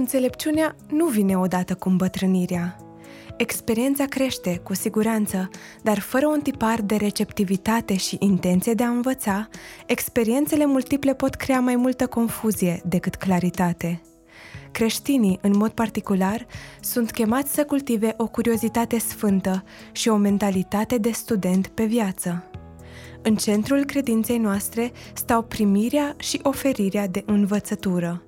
[0.00, 2.76] Înțelepciunea nu vine odată cu îmbătrânirea.
[3.36, 5.50] Experiența crește, cu siguranță,
[5.82, 9.48] dar fără un tipar de receptivitate și intenție de a învăța,
[9.86, 14.02] experiențele multiple pot crea mai multă confuzie decât claritate.
[14.70, 16.46] Creștinii, în mod particular,
[16.80, 22.44] sunt chemați să cultive o curiozitate sfântă și o mentalitate de student pe viață.
[23.22, 28.22] În centrul credinței noastre stau primirea și oferirea de învățătură.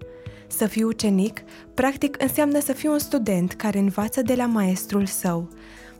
[0.56, 1.41] Să fii ucenic,
[1.74, 5.48] practic, înseamnă să fii un student care învață de la maestrul său.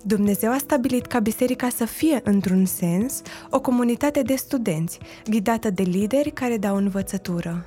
[0.03, 4.99] Dumnezeu a stabilit ca biserica să fie, într-un sens, o comunitate de studenți,
[5.31, 7.67] ghidată de lideri care dau învățătură.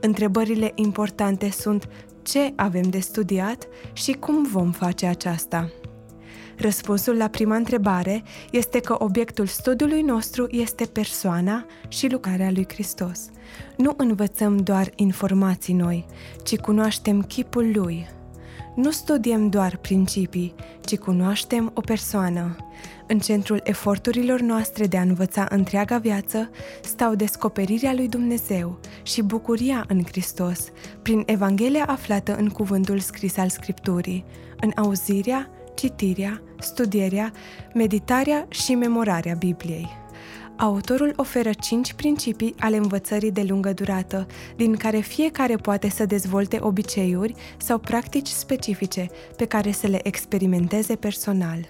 [0.00, 1.88] Întrebările importante sunt
[2.22, 5.70] ce avem de studiat și cum vom face aceasta.
[6.60, 13.28] Răspunsul la prima întrebare este că obiectul studiului nostru este persoana și lucrarea lui Hristos.
[13.76, 16.06] Nu învățăm doar informații noi,
[16.44, 18.08] ci cunoaștem chipul lui.
[18.74, 22.56] Nu studiem doar principii, ci cunoaștem o persoană.
[23.06, 26.50] În centrul eforturilor noastre de a învăța întreaga viață
[26.82, 30.68] stau descoperirea lui Dumnezeu și bucuria în Hristos,
[31.02, 34.24] prin Evanghelia aflată în cuvântul scris al Scripturii,
[34.60, 35.50] în auzirea,
[35.80, 37.32] citirea, studierea,
[37.74, 39.88] meditarea și memorarea Bibliei.
[40.56, 46.58] Autorul oferă cinci principii ale învățării de lungă durată, din care fiecare poate să dezvolte
[46.60, 51.68] obiceiuri sau practici specifice pe care să le experimenteze personal.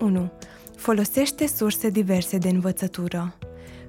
[0.00, 0.30] 1.
[0.76, 3.38] Folosește surse diverse de învățătură.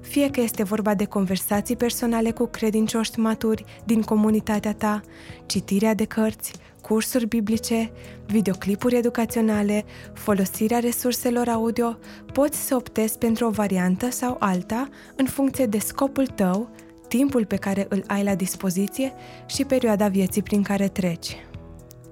[0.00, 5.00] Fie că este vorba de conversații personale cu credincioși maturi din comunitatea ta,
[5.46, 7.90] citirea de cărți, cursuri biblice,
[8.26, 11.98] videoclipuri educaționale, folosirea resurselor audio,
[12.32, 16.70] poți să optezi pentru o variantă sau alta în funcție de scopul tău,
[17.08, 19.12] timpul pe care îl ai la dispoziție
[19.46, 21.36] și perioada vieții prin care treci.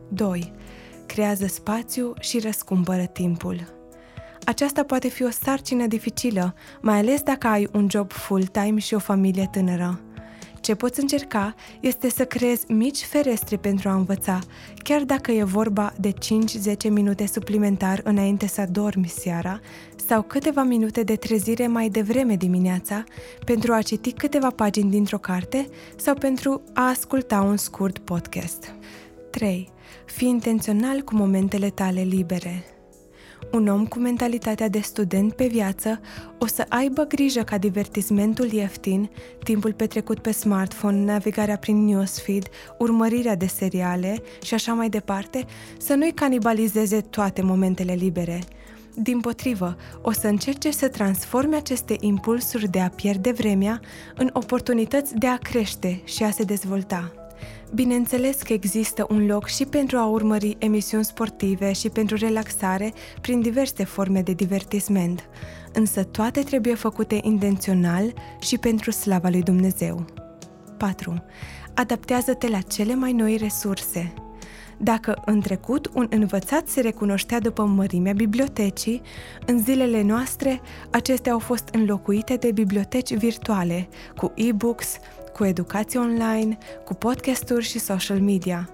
[0.08, 0.52] 2.
[1.06, 3.77] Creează spațiu și răscumpără timpul.
[4.48, 8.98] Aceasta poate fi o sarcină dificilă, mai ales dacă ai un job full-time și o
[8.98, 10.00] familie tânără.
[10.60, 14.38] Ce poți încerca este să creezi mici ferestre pentru a învăța,
[14.76, 19.60] chiar dacă e vorba de 5-10 minute suplimentar înainte să dormi seara
[20.06, 23.04] sau câteva minute de trezire mai devreme dimineața
[23.44, 28.74] pentru a citi câteva pagini dintr-o carte sau pentru a asculta un scurt podcast.
[29.30, 29.68] 3.
[30.04, 32.77] Fii intențional cu momentele tale libere.
[33.52, 36.00] Un om cu mentalitatea de student pe viață
[36.38, 39.10] o să aibă grijă ca divertismentul ieftin,
[39.44, 45.44] timpul petrecut pe smartphone, navigarea prin newsfeed, urmărirea de seriale și așa mai departe,
[45.78, 48.40] să nu-i canibalizeze toate momentele libere.
[48.94, 53.80] Din potrivă, o să încerce să transforme aceste impulsuri de a pierde vremea
[54.16, 57.17] în oportunități de a crește și a se dezvolta.
[57.74, 63.40] Bineînțeles că există un loc și pentru a urmări emisiuni sportive și pentru relaxare prin
[63.40, 65.28] diverse forme de divertisment,
[65.72, 70.04] însă toate trebuie făcute intențional și pentru slava lui Dumnezeu.
[70.76, 71.24] 4.
[71.74, 74.12] Adaptează-te la cele mai noi resurse.
[74.80, 79.02] Dacă în trecut un învățat se recunoștea după mărimea bibliotecii,
[79.46, 80.60] în zilele noastre
[80.90, 84.96] acestea au fost înlocuite de biblioteci virtuale, cu e-books,
[85.32, 88.68] cu educație online, cu podcasturi și social media.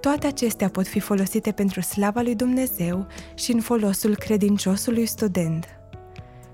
[0.00, 5.66] Toate acestea pot fi folosite pentru slava lui Dumnezeu și în folosul credinciosului student.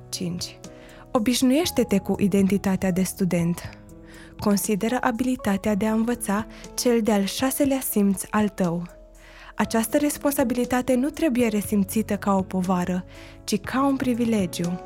[0.08, 0.58] 5.
[1.10, 3.70] Obișnuiește-te cu identitatea de student.
[4.38, 8.82] Consideră abilitatea de a învăța cel de-al șaselea simț al tău.
[9.54, 13.04] Această responsabilitate nu trebuie resimțită ca o povară,
[13.44, 14.80] ci ca un privilegiu.